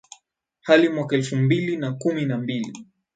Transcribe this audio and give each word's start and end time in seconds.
hadi 0.61 0.89
mwaka 0.89 1.15
elfu 1.15 1.35
mbili 1.35 1.77
na 1.77 1.91
kumi 1.93 2.25
na 2.25 2.37
mbili 2.37 2.85